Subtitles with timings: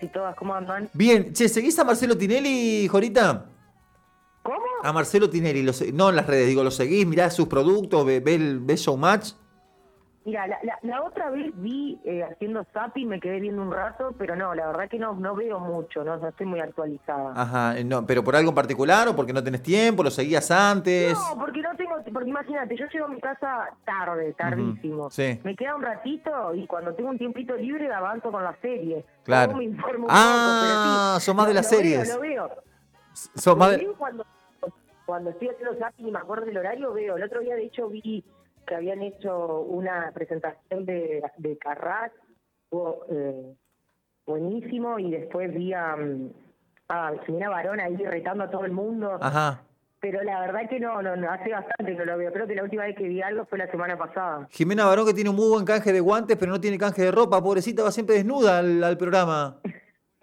[0.00, 0.88] y todas, ¿cómo andan?
[0.94, 3.46] Bien, che, ¿seguís a Marcelo Tinelli, Jorita?
[4.42, 4.58] ¿Cómo?
[4.82, 7.06] A Marcelo Tinelli, lo no en las redes, digo, ¿lo seguís?
[7.06, 8.04] ¿Mirás sus productos?
[8.04, 9.32] ¿Ves ve, ves Showmatch?
[10.24, 14.14] Mira, la, la, la otra vez vi eh, haciendo zapping, me quedé viendo un rato,
[14.16, 17.32] pero no, la verdad que no no veo mucho, no, no estoy muy actualizada.
[17.34, 20.04] Ajá, eh, no, ¿pero por algo en particular o porque no tenés tiempo?
[20.04, 21.14] ¿Lo seguías antes?
[21.14, 21.71] No, porque no
[22.12, 25.10] porque imagínate, yo llego a mi casa tarde, tardísimo.
[25.10, 25.38] sí.
[25.44, 29.04] Me queda un ratito y cuando tengo un tiempito libre avanzo con la serie.
[29.24, 29.56] Claro.
[29.56, 32.08] Me informo Ah, sos más de las lo series.
[32.08, 32.62] Veo, lo veo.
[33.12, 34.24] Sos más de- cuando,
[35.06, 37.16] cuando estoy haciendo zapping y me acuerdo del horario, veo.
[37.16, 38.24] El otro día, de hecho, vi
[38.66, 42.12] que habían hecho una presentación de, de Carras,
[42.64, 43.54] estuvo, eh,
[44.26, 46.30] buenísimo, y después vi a, mm,
[46.88, 49.18] a Jimena Barón ahí retando a todo el mundo.
[49.20, 49.62] Ajá.
[50.02, 52.32] Pero la verdad que no, no, no, hace bastante que no lo veo.
[52.32, 54.48] Creo que la última vez que vi algo fue la semana pasada.
[54.50, 57.12] Jimena Barón que tiene un muy buen canje de guantes, pero no tiene canje de
[57.12, 59.58] ropa, pobrecita, va siempre desnuda al, al programa.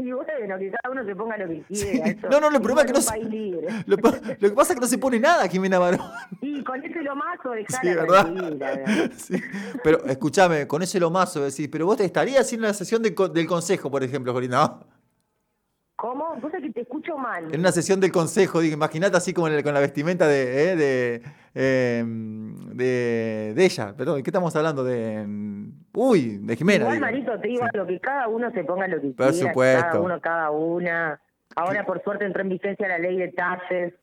[0.02, 2.08] Y bueno, que cada uno se ponga lo que quiera.
[2.08, 2.30] eso.
[2.30, 3.68] No, no, el problema es que no se- país libre.
[3.86, 6.00] Lo, lo que pasa es que no se pone nada Jimena Barón.
[6.42, 8.22] Y con ese lomazo dejala Sí, ¿verdad?
[8.34, 9.12] tranquila, ¿verdad?
[9.18, 9.42] Sí.
[9.84, 13.46] Pero escúchame, con ese lomazo decís, pero vos te estarías haciendo la sesión de del
[13.46, 14.58] consejo, por ejemplo, Jorina.
[14.60, 14.99] ¿no?
[16.00, 16.36] ¿Cómo?
[16.42, 17.54] Vos que te escucho mal.
[17.54, 20.76] En una sesión del consejo, digo, imagínate así como el- con la vestimenta de, eh,
[20.78, 21.22] de,
[21.56, 23.94] eh, de, de ella.
[23.98, 24.84] Perdón, ¿qué estamos hablando?
[24.84, 25.26] De.
[25.28, 26.84] mm, Uy, de Jimena.
[26.86, 27.06] Igual, digo.
[27.06, 27.70] Marito, te digo Sí.
[27.74, 29.50] algo, que cada uno se ponga lo que Por quiera.
[29.50, 29.86] supuesto.
[29.88, 31.22] Cada uno, cada una.
[31.56, 33.94] Ahora, por suerte, entró en vigencia la ley de taxes,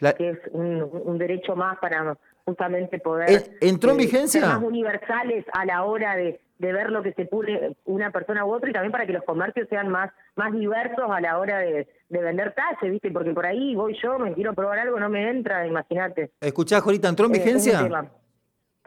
[0.00, 3.30] La- que es un, un derecho más para justamente poder...
[3.30, 4.40] ¿Eh, entró en eh, vigencia?
[4.40, 8.44] Ser más universales a la hora de, de ver lo que se pone una persona
[8.44, 11.58] u otra y también para que los comercios sean más, más diversos a la hora
[11.58, 13.10] de, de vender taxes, ¿viste?
[13.10, 16.30] Porque por ahí voy yo, me quiero probar algo, no me entra, imagínate.
[16.40, 18.08] Escuchá, Jorita, ¿entró en Eh, vigencia?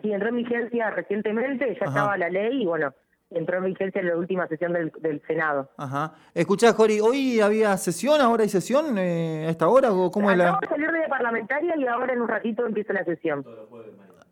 [0.01, 1.85] Sí, entró en vigencia recientemente, ya Ajá.
[1.89, 2.93] estaba la ley y bueno,
[3.31, 5.69] entró en vigencia en la última sesión del, del Senado.
[5.77, 6.13] Ajá.
[6.33, 8.19] Escuchá, Jori, ¿hoy había sesión?
[8.21, 9.91] ¿Ahora hay sesión eh, a esta hora?
[9.91, 10.49] ¿O ¿Cómo es la.?
[10.51, 13.45] Acabo de salir de parlamentaria y ahora en un ratito empieza la sesión.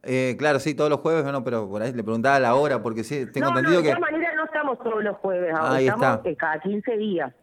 [0.09, 3.03] Eh, claro, sí, todos los jueves, no, pero por ahí le preguntaba la hora, porque
[3.03, 3.95] sí, tengo no, no, entendido de que.
[3.95, 6.29] todas maneras no estamos todos los jueves ahora, Ahí estamos está.
[6.29, 7.34] eh, cada 15 días.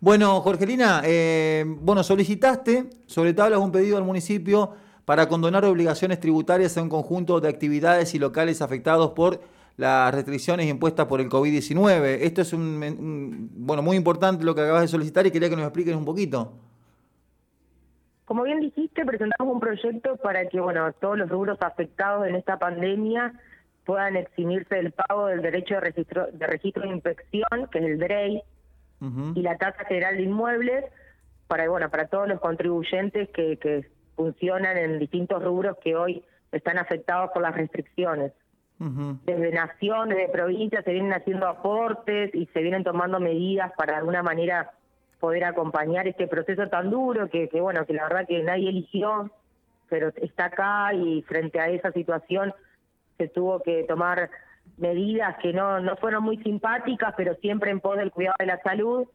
[0.00, 4.70] Bueno, Jorgelina, eh, bueno, solicitaste sobre tablas un pedido al municipio
[5.04, 9.40] para condonar obligaciones tributarias a un conjunto de actividades y locales afectados por
[9.76, 12.18] las restricciones impuestas por el COVID-19.
[12.22, 15.56] Esto es un, un- bueno, muy importante lo que acabas de solicitar y quería que
[15.56, 16.52] nos expliques un poquito.
[18.32, 22.58] Como bien dijiste, presentamos un proyecto para que bueno todos los rubros afectados en esta
[22.58, 23.34] pandemia
[23.84, 27.98] puedan eximirse del pago del derecho de registro de registro de inspección, que es el
[27.98, 28.42] DREI,
[29.34, 30.86] y la tasa general de inmuebles
[31.46, 36.78] para bueno para todos los contribuyentes que, que funcionan en distintos rubros que hoy están
[36.78, 38.32] afectados por las restricciones.
[38.78, 43.98] Desde nación, desde provincia se vienen haciendo aportes y se vienen tomando medidas para de
[43.98, 44.72] alguna manera
[45.22, 49.30] poder acompañar este proceso tan duro que, que bueno que la verdad que nadie eligió,
[49.88, 52.52] pero está acá y frente a esa situación
[53.18, 54.30] se tuvo que tomar
[54.78, 58.60] medidas que no, no fueron muy simpáticas, pero siempre en pos del cuidado de la
[58.62, 59.06] salud.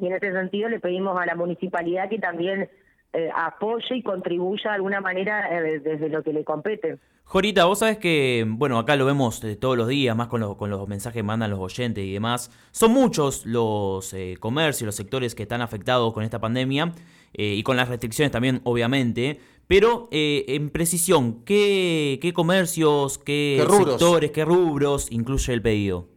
[0.00, 2.68] Y en ese sentido le pedimos a la municipalidad que también
[3.12, 6.98] eh, apoye y contribuya de alguna manera eh, desde lo que le compete.
[7.24, 10.56] Jorita, vos sabés que, bueno, acá lo vemos eh, todos los días, más con, los-
[10.56, 12.50] con los mensajes que mandan los oyentes y demás.
[12.72, 16.92] Son muchos los eh, comercios, los sectores que están afectados con esta pandemia
[17.34, 19.38] eh, y con las restricciones también, obviamente.
[19.68, 26.08] Pero, eh, en precisión, ¿qué, qué comercios, qué, sectores, qué rubros incluye el pedido?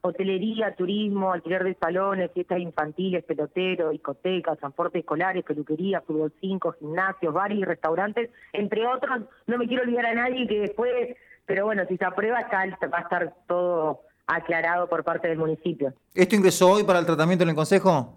[0.00, 7.34] Hotelería, turismo, alquiler de salones, fiestas infantiles, peloteros, discotecas, transporte escolares, peluquería, fútbol 5, gimnasios,
[7.34, 9.22] bares y restaurantes, entre otros.
[9.46, 11.16] No me quiero olvidar a nadie que después,
[11.46, 15.92] pero bueno, si se aprueba está, va a estar todo aclarado por parte del municipio.
[16.14, 18.14] ¿Esto ingresó hoy para el tratamiento en el Consejo?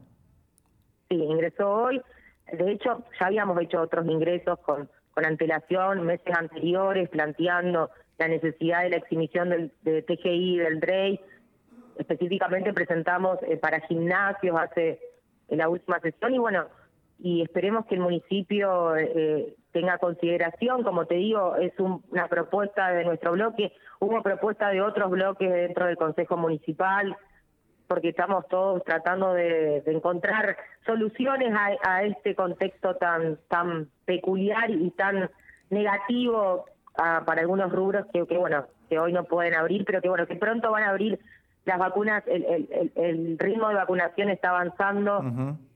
[1.09, 2.01] Sí, ingresó hoy.
[2.51, 8.83] De hecho, ya habíamos hecho otros ingresos con, con antelación, meses anteriores, planteando la necesidad
[8.83, 11.19] de la exhibición del de TGI del DREI.
[11.97, 14.99] Específicamente presentamos eh, para gimnasios hace
[15.49, 16.65] la última sesión y bueno,
[17.19, 22.91] y esperemos que el municipio eh, tenga consideración, como te digo, es un- una propuesta
[22.91, 27.15] de nuestro bloque, hubo propuesta de otros bloques dentro del Consejo Municipal,
[27.87, 34.69] porque estamos todos tratando de, de encontrar soluciones a, a este contexto tan tan peculiar
[34.71, 35.29] y tan
[35.69, 36.65] negativo
[36.97, 40.25] ah, para algunos rubros que, que bueno que hoy no pueden abrir pero que bueno
[40.27, 41.19] que pronto van a abrir
[41.65, 45.23] las vacunas el, el, el- el ritmo de vacunación está avanzando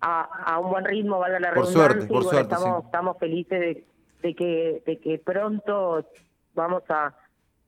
[0.01, 2.85] a, a un buen ritmo valga la Por redundancia suerte, por bueno, suerte, estamos sí.
[2.85, 3.83] estamos felices de,
[4.23, 6.05] de que de que pronto
[6.53, 7.13] vamos a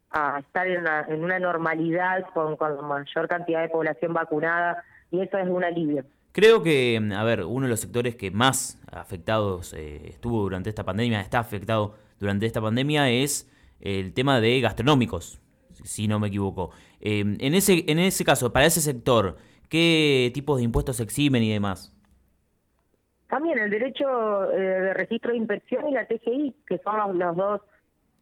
[0.09, 4.81] a estar en una, en una normalidad con, con la mayor cantidad de población vacunada
[5.11, 6.05] y eso es un alivio.
[6.31, 10.85] Creo que, a ver, uno de los sectores que más afectados eh, estuvo durante esta
[10.85, 15.41] pandemia, está afectado durante esta pandemia, es el tema de gastronómicos,
[15.87, 16.71] si no me equivoco.
[16.99, 19.37] en, ese, en ese caso, para ese sector,
[19.69, 21.97] ¿qué tipos de impuestos eximen y demás?
[23.27, 27.61] También el derecho eh, de registro de inspección y la TGI, que son los, dos,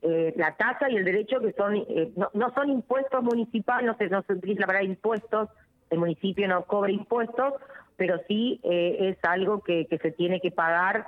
[0.02, 3.96] eh, la tasa y el derecho que son, eh, no, no, son impuestos municipales, no
[3.98, 5.50] se, no se utiliza la palabra impuestos,
[5.92, 7.54] el municipio no cobra impuestos,
[7.98, 11.08] pero sí es algo que, que se tiene que pagar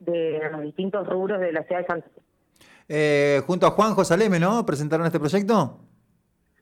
[0.00, 2.08] de los distintos rubros de la ciudad de Santa.
[3.46, 4.66] Junto a Juanjo Saleme, ¿no?
[4.66, 5.78] ¿Presentaron este proyecto?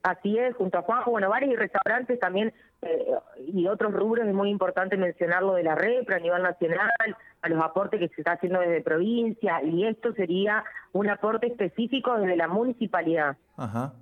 [0.03, 2.53] Así es, junto a Juanjo, bueno, bares y restaurantes también
[2.83, 3.13] eh,
[3.47, 7.63] y otros rubros es muy importante mencionarlo de la REPRA a nivel nacional, a los
[7.63, 12.49] aportes que se está haciendo desde provincia, y esto sería un aporte específico desde la
[12.49, 13.37] municipalidad,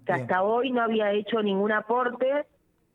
[0.05, 2.47] que hasta hoy no había hecho ningún aporte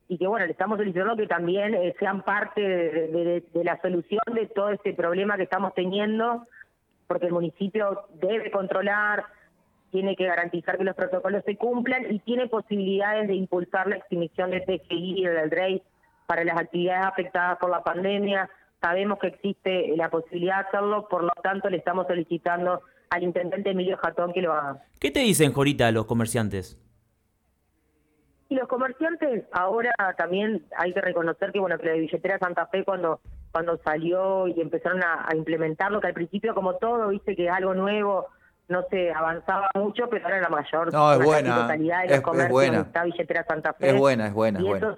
[0.07, 4.21] y que bueno, le estamos solicitando que también eh, sean parte de, de la solución
[4.33, 6.45] de todo este problema que estamos teniendo,
[7.11, 9.25] porque el municipio debe controlar,
[9.91, 14.49] tiene que garantizar que los protocolos se cumplan y tiene posibilidades de impulsar la extinción
[14.49, 15.83] de TGI y del DREI
[16.25, 18.49] para las actividades afectadas por la pandemia.
[18.79, 23.71] Sabemos que existe la posibilidad de hacerlo, por lo tanto le estamos solicitando al intendente
[23.71, 24.81] Emilio Jatón que lo haga.
[24.97, 26.79] ¿Qué te dicen, Jorita, los comerciantes?
[28.47, 32.85] Y los comerciantes, ahora también hay que reconocer que, bueno, que la billetera Santa Fe
[32.85, 33.19] cuando
[33.51, 37.51] cuando salió y empezaron a, a implementarlo, que al principio como todo, viste que es
[37.51, 38.27] algo nuevo,
[38.67, 42.21] no se avanzaba mucho, pero ahora la mayor no, es buena, totalidad de los es,
[42.21, 42.79] comercios buena.
[42.81, 43.89] está billetera Santa Fe.
[43.89, 44.61] Es buena, es buena.
[44.61, 44.97] Y es eso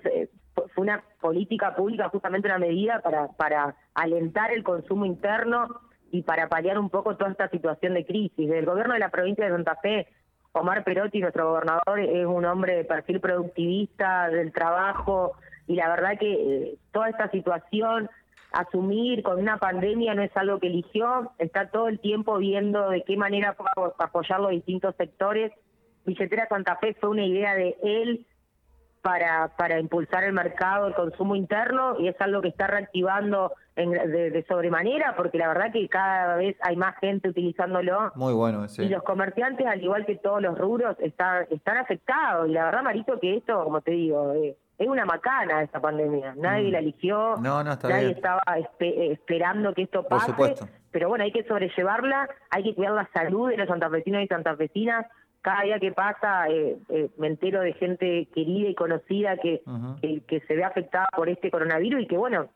[0.73, 5.67] fue una política pública, justamente una medida para, para alentar el consumo interno
[6.11, 8.49] y para paliar un poco toda esta situación de crisis.
[8.49, 10.07] Del gobierno de la provincia de Santa Fe,
[10.51, 15.33] Omar Perotti, nuestro gobernador, es un hombre de perfil productivista del trabajo
[15.65, 18.09] y la verdad que eh, toda esta situación
[18.53, 23.03] asumir con una pandemia no es algo que eligió, está todo el tiempo viendo de
[23.03, 23.55] qué manera
[23.97, 25.51] apoyar los distintos sectores.
[26.05, 28.27] Billetera Santa Fe fue una idea de él
[29.01, 34.45] para, para impulsar el mercado, el consumo interno, y es algo que está reactivando de,
[34.47, 38.11] sobremanera, porque la verdad que cada vez hay más gente utilizándolo.
[38.15, 42.47] Muy bueno, Y los comerciantes, al igual que todos los rubros, están, están afectados.
[42.47, 46.33] Y la verdad, Marito, que esto, como te digo, eh, es una macana esta pandemia.
[46.35, 46.71] Nadie mm.
[46.71, 48.41] la eligió, nadie estaba
[48.77, 50.33] esperando que esto pase.
[50.91, 55.05] Pero bueno, hay que sobrellevarla, hay que cuidar la salud de los santafesinos y santafesinas.
[55.41, 59.61] Cada día que pasa eh, eh, me entero de gente querida y conocida que,
[60.27, 62.47] que, se ve afectada por este coronavirus y que, bueno,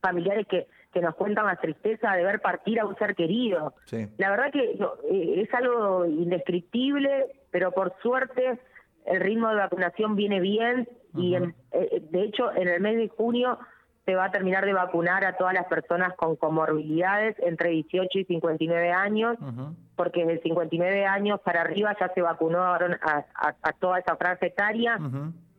[0.00, 3.74] familiares que, que nos cuentan la tristeza de ver partir a un ser querido.
[4.18, 4.78] La verdad que
[5.10, 8.60] eh, es algo indescriptible, pero por suerte
[9.06, 11.52] el ritmo de vacunación viene bien y eh,
[12.10, 13.58] de hecho en el mes de junio
[14.04, 18.24] se va a terminar de vacunar a todas las personas con comorbilidades entre 18 y
[18.24, 19.36] 59 años,
[19.94, 24.98] porque desde 59 años para arriba ya se vacunaron a, a, toda esa franja etaria.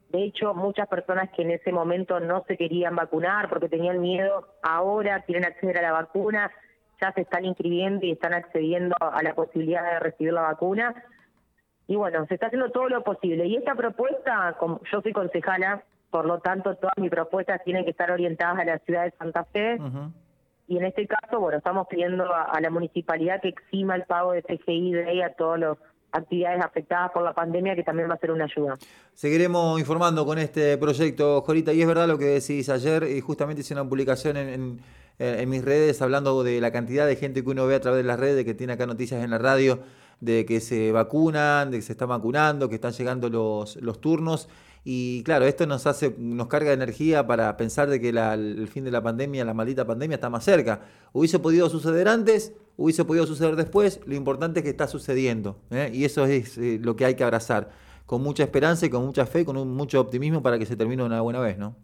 [0.10, 4.46] De hecho, muchas personas que en ese momento no se querían vacunar porque tenían miedo,
[4.62, 6.52] ahora quieren acceder a la vacuna,
[7.02, 10.94] ya se están inscribiendo y están accediendo a la posibilidad de recibir la vacuna
[11.88, 13.46] y bueno, se está haciendo todo lo posible.
[13.46, 17.92] Y esta propuesta, como yo soy concejala, por lo tanto todas mis propuestas tienen que
[17.92, 19.78] estar orientadas a la ciudad de Santa Fe.
[20.68, 24.42] Y en este caso, bueno, estamos pidiendo a, la municipalidad que exima el pago de
[24.42, 25.78] TGI de a todas las
[26.14, 28.78] actividades afectadas por la pandemia, que también va a ser una ayuda.
[29.14, 33.62] Seguiremos informando con este proyecto, Jorita, y es verdad lo que decís ayer, y justamente
[33.62, 34.80] hice una publicación en,
[35.18, 38.08] en mis redes hablando de la cantidad de gente que uno ve a través de
[38.08, 39.80] las redes, que tiene acá noticias en la radio
[40.24, 44.48] de que se vacunan, de que se está vacunando, que están llegando los, los turnos.
[44.86, 48.84] Y claro, esto nos hace, nos carga de energía para pensar de que el fin
[48.84, 50.82] de la pandemia, la maldita pandemia, está más cerca.
[51.14, 55.58] Hubiese podido suceder antes, hubiese podido suceder después, lo importante es que está sucediendo.
[55.72, 55.90] ¿eh?
[55.94, 57.70] Y eso es eh, lo que hay que abrazar,
[58.06, 61.22] con mucha esperanza y con mucha fe, con mucho optimismo para que se termine una
[61.22, 61.76] buena vez, ¿no?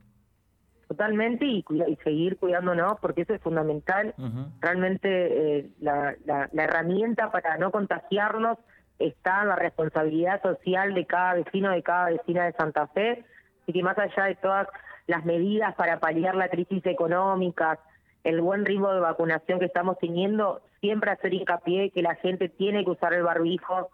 [0.99, 4.13] Totalmente y, y seguir cuidándonos porque eso es fundamental.
[4.59, 8.57] Realmente eh, la, la, herramienta para no contagiarnos
[8.99, 13.23] está en la responsabilidad social de cada vecino, de cada vecina de Santa Fe
[13.65, 14.67] y que más allá de todas
[15.07, 17.79] las medidas para paliar la crisis económica,
[18.25, 22.83] el buen ritmo de vacunación que estamos teniendo, siempre hacer hincapié que la gente tiene
[22.83, 23.87] que usar el barbijo.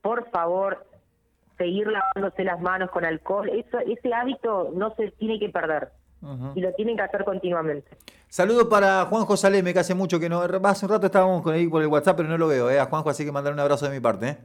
[0.00, 0.86] Por favor,
[1.58, 3.50] seguir lavándose las manos con alcohol.
[3.50, 5.90] Eso, ese hábito no se tiene que perder
[6.54, 7.96] y lo tienen que hacer continuamente.
[8.28, 10.42] Saludos para Juanjo Saleme, que hace mucho que no.
[10.42, 12.78] Hace un rato estábamos con él por el WhatsApp, pero no lo veo, ¿eh?
[12.78, 14.38] A Juanjo, así que mandar un abrazo de mi parte, ¿eh?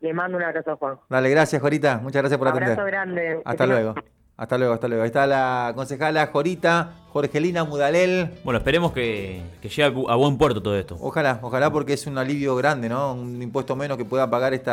[0.00, 0.98] Le mando un abrazo a Juan.
[1.08, 1.98] Dale, gracias, Jorita.
[2.02, 2.72] Muchas gracias por atender.
[2.72, 3.42] Abrazo grande.
[3.44, 3.94] Hasta luego.
[4.36, 5.02] Hasta luego, hasta luego.
[5.04, 8.30] Ahí está la concejala Jorita, Jorgelina Mudalel.
[8.42, 10.96] Bueno, esperemos que, que llegue a buen puerto todo esto.
[11.00, 13.14] Ojalá, ojalá porque es un alivio grande, ¿no?
[13.14, 14.72] Un impuesto menos que pueda pagar esta